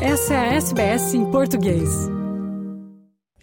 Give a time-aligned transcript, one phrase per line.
[0.00, 1.88] Essa é a SBS em português.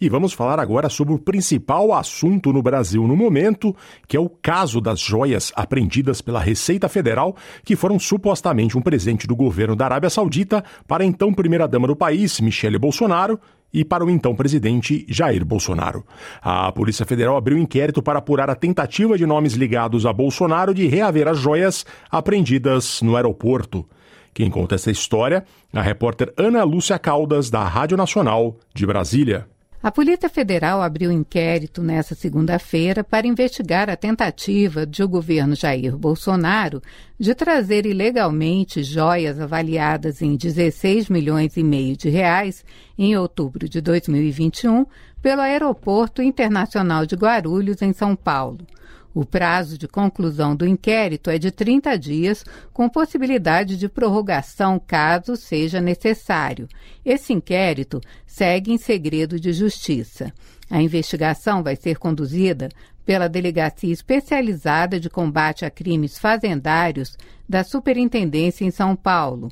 [0.00, 3.74] E vamos falar agora sobre o principal assunto no Brasil no momento,
[4.06, 9.26] que é o caso das joias apreendidas pela Receita Federal, que foram supostamente um presente
[9.26, 13.40] do governo da Arábia Saudita para a então primeira-dama do país, Michele Bolsonaro,
[13.72, 16.04] e para o então presidente Jair Bolsonaro.
[16.40, 20.86] A Polícia Federal abriu inquérito para apurar a tentativa de nomes ligados a Bolsonaro de
[20.86, 23.84] reaver as joias apreendidas no aeroporto.
[24.34, 29.46] Quem conta essa história é a repórter Ana Lúcia Caldas, da Rádio Nacional de Brasília.
[29.80, 35.94] A Polícia Federal abriu inquérito nesta segunda-feira para investigar a tentativa de o governo Jair
[35.94, 36.80] Bolsonaro
[37.20, 42.64] de trazer ilegalmente joias avaliadas em 16 milhões e meio de reais
[42.96, 44.86] em outubro de 2021
[45.20, 48.66] pelo Aeroporto Internacional de Guarulhos, em São Paulo.
[49.14, 55.36] O prazo de conclusão do inquérito é de 30 dias, com possibilidade de prorrogação caso
[55.36, 56.68] seja necessário.
[57.04, 60.32] Esse inquérito segue em segredo de justiça.
[60.68, 62.68] A investigação vai ser conduzida
[63.06, 67.16] pela Delegacia Especializada de Combate a Crimes Fazendários
[67.48, 69.48] da Superintendência em São Paulo.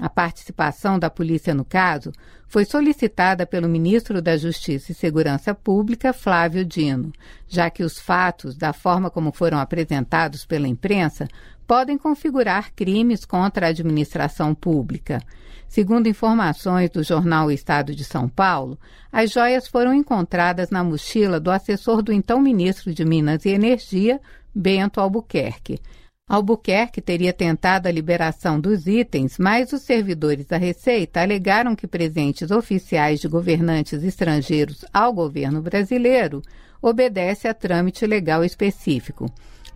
[0.00, 2.10] A participação da polícia no caso
[2.48, 7.12] foi solicitada pelo ministro da Justiça e Segurança Pública, Flávio Dino,
[7.46, 11.28] já que os fatos, da forma como foram apresentados pela imprensa,
[11.66, 15.20] podem configurar crimes contra a administração pública.
[15.68, 18.78] Segundo informações do jornal Estado de São Paulo,
[19.12, 24.18] as joias foram encontradas na mochila do assessor do então ministro de Minas e Energia,
[24.52, 25.78] Bento Albuquerque.
[26.30, 32.52] Albuquerque teria tentado a liberação dos itens, mas os servidores da Receita alegaram que presentes
[32.52, 36.40] oficiais de governantes estrangeiros ao governo brasileiro
[36.80, 39.26] obedece a trâmite legal específico.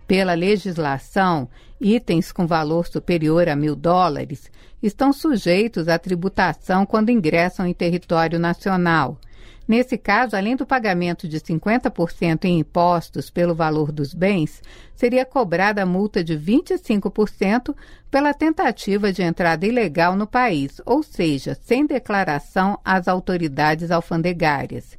[0.07, 4.49] Pela legislação, itens com valor superior a mil dólares
[4.81, 9.19] estão sujeitos à tributação quando ingressam em território nacional.
[9.67, 14.61] Nesse caso, além do pagamento de 50% em impostos pelo valor dos bens,
[14.95, 17.75] seria cobrada a multa de 25%
[18.11, 24.97] pela tentativa de entrada ilegal no país, ou seja, sem declaração às autoridades alfandegárias.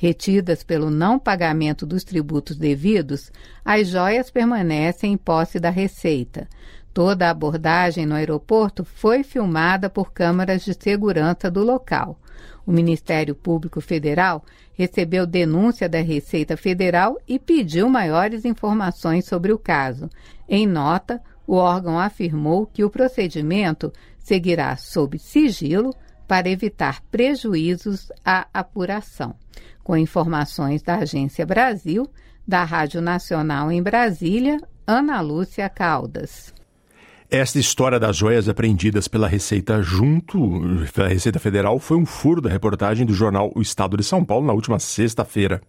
[0.00, 3.32] Retidas pelo não pagamento dos tributos devidos,
[3.64, 6.48] as joias permanecem em posse da Receita.
[6.92, 12.18] Toda a abordagem no aeroporto foi filmada por câmaras de segurança do local.
[12.66, 14.44] O Ministério Público Federal
[14.74, 20.08] recebeu denúncia da Receita Federal e pediu maiores informações sobre o caso.
[20.48, 25.94] Em nota, o órgão afirmou que o procedimento seguirá sob sigilo
[26.26, 29.34] para evitar prejuízos à apuração.
[29.82, 32.06] Com informações da Agência Brasil,
[32.46, 36.52] da Rádio Nacional em Brasília, Ana Lúcia Caldas.
[37.30, 40.38] Esta história das joias apreendidas pela Receita junto
[40.94, 44.46] pela Receita Federal foi um furo da reportagem do jornal O Estado de São Paulo
[44.46, 45.60] na última sexta-feira.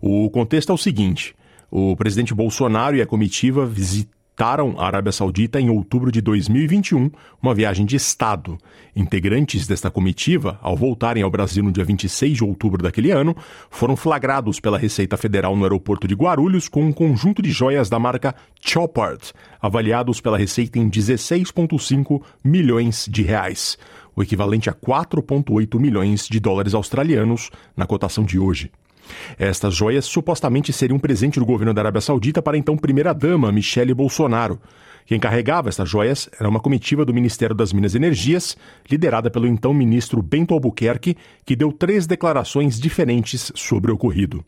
[0.00, 1.36] O contexto é o seguinte:
[1.70, 3.64] o presidente Bolsonaro e a comitiva
[4.38, 7.10] visitaram a Arábia Saudita em outubro de 2021,
[7.42, 8.56] uma viagem de Estado.
[8.94, 13.34] Integrantes desta comitiva, ao voltarem ao Brasil no dia 26 de outubro daquele ano,
[13.68, 17.98] foram flagrados pela Receita Federal no aeroporto de Guarulhos com um conjunto de joias da
[17.98, 23.76] marca Chopard, avaliados pela Receita em 16,5 milhões de reais,
[24.14, 28.70] o equivalente a 4,8 milhões de dólares australianos na cotação de hoje.
[29.38, 33.52] Estas joias supostamente seriam um presente do governo da Arábia Saudita para a então primeira-dama,
[33.52, 34.60] Michele Bolsonaro.
[35.06, 38.56] Quem carregava estas joias era uma comitiva do Ministério das Minas e Energias,
[38.90, 41.16] liderada pelo então ministro Bento Albuquerque,
[41.46, 44.44] que deu três declarações diferentes sobre o ocorrido.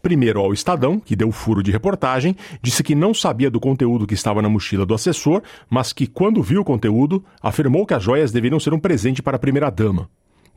[0.00, 4.14] Primeiro ao Estadão, que deu furo de reportagem, disse que não sabia do conteúdo que
[4.14, 8.32] estava na mochila do assessor, mas que, quando viu o conteúdo, afirmou que as joias
[8.32, 10.08] deveriam ser um presente para a primeira-dama.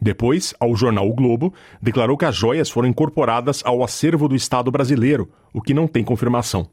[0.02, 4.72] Depois, ao jornal O Globo, declarou que as joias foram incorporadas ao acervo do Estado
[4.72, 6.68] brasileiro, o que não tem confirmação.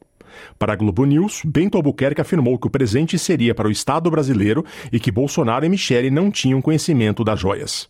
[0.57, 4.65] Para a Globo News, Bento Albuquerque afirmou que o presente seria para o Estado brasileiro
[4.91, 7.87] e que Bolsonaro e Michele não tinham conhecimento das joias.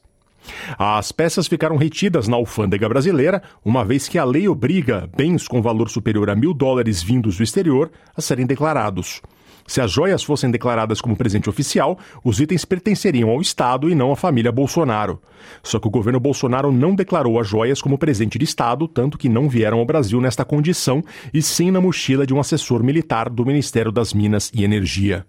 [0.78, 5.62] As peças ficaram retidas na alfândega brasileira, uma vez que a lei obriga bens com
[5.62, 9.22] valor superior a mil dólares vindos do exterior a serem declarados.
[9.70, 14.12] Se as joias fossem declaradas como presente oficial, os itens pertenceriam ao Estado e não
[14.12, 15.22] à família Bolsonaro.
[15.62, 19.30] Só que o governo Bolsonaro não declarou as joias como presente de Estado, tanto que
[19.30, 23.46] não vieram ao Brasil nesta condição, e sim na mochila de um assessor militar do
[23.46, 25.24] Ministério das Minas e Energia.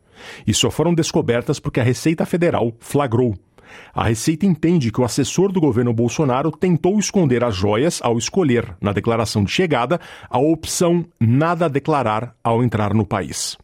[0.46, 3.34] E só foram descobertas porque a Receita Federal flagrou.
[3.92, 8.74] A Receita entende que o assessor do governo Bolsonaro tentou esconder as joias ao escolher,
[8.80, 10.00] na declaração de chegada,
[10.30, 13.58] a opção nada declarar ao entrar no país.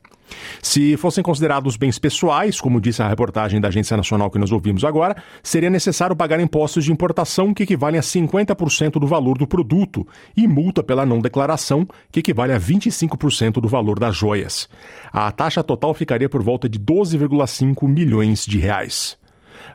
[0.62, 4.84] Se fossem considerados bens pessoais, como disse a reportagem da Agência Nacional que nós ouvimos
[4.84, 10.06] agora, seria necessário pagar impostos de importação que equivalem a 50% do valor do produto
[10.36, 14.68] e multa pela não declaração, que equivale a 25% do valor das joias.
[15.12, 19.16] A taxa total ficaria por volta de 12,5 milhões de reais.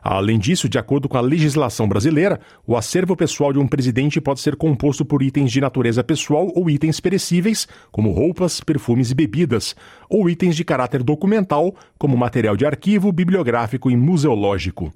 [0.02, 4.40] Além disso, de acordo com a legislação brasileira, o acervo pessoal de um presidente pode
[4.40, 9.74] ser composto por itens de natureza pessoal ou itens perecíveis, como roupas, perfumes e bebidas,
[10.08, 14.92] ou itens de caráter documental, como material de arquivo, bibliográfico e museológico.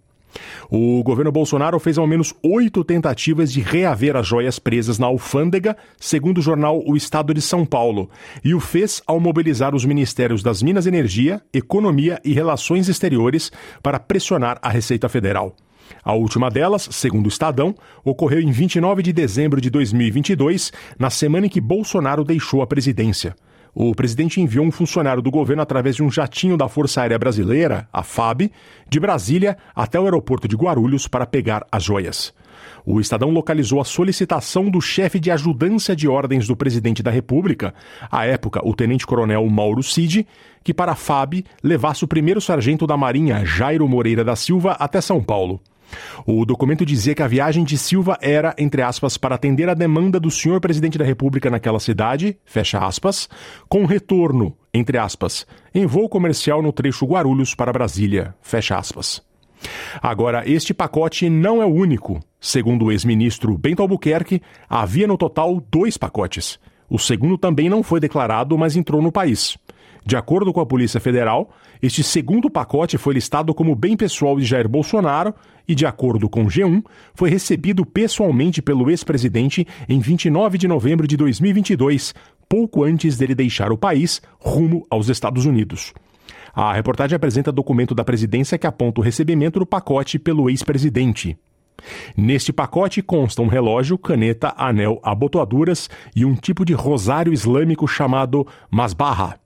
[0.71, 5.77] O governo Bolsonaro fez ao menos oito tentativas de reaver as joias presas na alfândega,
[5.99, 8.11] segundo o jornal O Estado de São Paulo,
[8.45, 13.51] e o fez ao mobilizar os ministérios das Minas e Energia, Economia e Relações Exteriores
[13.83, 15.55] para pressionar a Receita Federal.
[16.03, 17.75] A última delas, segundo o Estadão,
[18.05, 23.35] ocorreu em 29 de dezembro de 2022, na semana em que Bolsonaro deixou a presidência
[23.79, 27.87] o presidente enviou um funcionário do governo através de um jatinho da Força Aérea Brasileira,
[27.93, 28.51] a FAB,
[28.89, 32.33] de Brasília até o aeroporto de Guarulhos para pegar as joias.
[32.87, 37.75] O Estadão localizou a solicitação do chefe de ajudância de ordens do presidente da República,
[38.11, 40.27] à época o tenente-coronel Mauro Cid,
[40.65, 45.03] que para a FAB levasse o primeiro sargento da Marinha, Jairo Moreira da Silva, até
[45.03, 45.61] São Paulo.
[46.27, 50.19] O documento dizia que a viagem de Silva era, entre aspas, para atender a demanda
[50.19, 53.29] do senhor presidente da República naquela cidade, fecha aspas,
[53.69, 59.23] com retorno, entre aspas, em voo comercial no trecho Guarulhos para Brasília, fecha aspas.
[60.03, 62.21] Agora, este pacote não é o único.
[62.41, 66.59] Segundo o ex-ministro Bento Albuquerque, havia no total dois pacotes.
[66.89, 69.57] O segundo também não foi declarado, mas entrou no país.
[70.07, 71.51] De acordo com a Polícia Federal,
[71.83, 75.35] este segundo pacote foi listado como bem pessoal de Jair Bolsonaro
[75.67, 81.17] e, de acordo com G1, foi recebido pessoalmente pelo ex-presidente em 29 de novembro de
[81.17, 82.15] 2022,
[82.49, 85.93] pouco antes dele deixar o país rumo aos Estados Unidos.
[86.55, 91.37] A reportagem apresenta documento da presidência que aponta o recebimento do pacote pelo ex-presidente.
[92.17, 98.47] Neste pacote consta um relógio, caneta, anel, abotoaduras e um tipo de rosário islâmico chamado
[98.71, 99.39] masbarra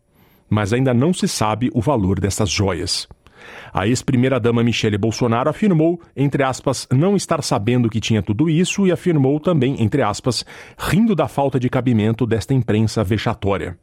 [0.51, 3.09] mas ainda não se sabe o valor dessas joias.
[3.73, 8.93] A ex-primeira-dama Michele Bolsonaro afirmou, entre aspas, não estar sabendo que tinha tudo isso e
[8.93, 10.45] afirmou também, entre aspas,
[10.77, 13.79] rindo da falta de cabimento desta imprensa vexatória.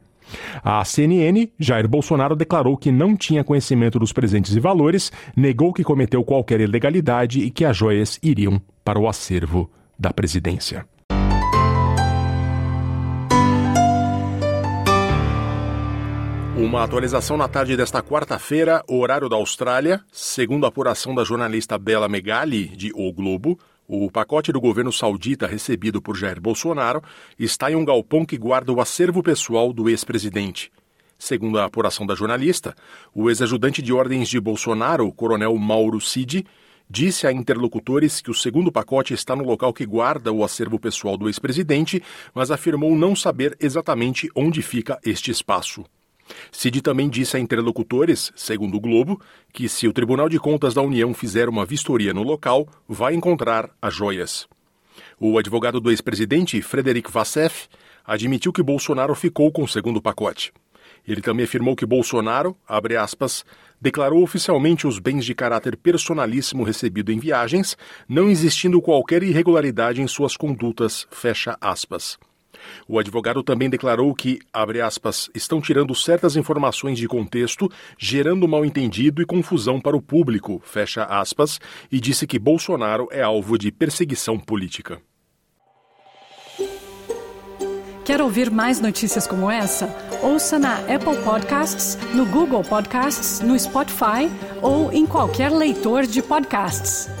[0.62, 5.84] A CNN, Jair Bolsonaro declarou que não tinha conhecimento dos presentes e valores, negou que
[5.84, 10.86] cometeu qualquer ilegalidade e que as joias iriam para o acervo da presidência.
[16.58, 20.00] Uma atualização na tarde desta quarta-feira, horário da Austrália.
[20.10, 23.56] Segundo a apuração da jornalista Bela Megali, de O Globo,
[23.88, 27.02] o pacote do governo saudita recebido por Jair Bolsonaro
[27.38, 30.70] está em um galpão que guarda o acervo pessoal do ex-presidente.
[31.18, 32.76] Segundo a apuração da jornalista,
[33.14, 36.44] o ex-ajudante de ordens de Bolsonaro, o coronel Mauro Cid,
[36.88, 41.16] disse a interlocutores que o segundo pacote está no local que guarda o acervo pessoal
[41.16, 42.02] do ex-presidente,
[42.34, 45.82] mas afirmou não saber exatamente onde fica este espaço.
[46.52, 49.20] Cid também disse a interlocutores, segundo o Globo,
[49.52, 53.70] que se o Tribunal de Contas da União fizer uma vistoria no local, vai encontrar
[53.80, 54.48] as joias.
[55.18, 57.68] O advogado do ex-presidente, Frederic Vassef,
[58.04, 60.52] admitiu que Bolsonaro ficou com o segundo pacote.
[61.06, 63.44] Ele também afirmou que Bolsonaro, abre aspas,
[63.80, 67.76] declarou oficialmente os bens de caráter personalíssimo recebido em viagens,
[68.08, 72.18] não existindo qualquer irregularidade em suas condutas, fecha aspas.
[72.86, 79.22] O advogado também declarou que, abre aspas, estão tirando certas informações de contexto, gerando mal-entendido
[79.22, 84.38] e confusão para o público, fecha aspas, e disse que Bolsonaro é alvo de perseguição
[84.38, 85.00] política.
[88.08, 89.94] Quer ouvir mais notícias como essa?
[90.22, 94.30] Ouça na Apple Podcasts, no Google Podcasts, no Spotify
[94.62, 97.17] ou em qualquer leitor de podcasts.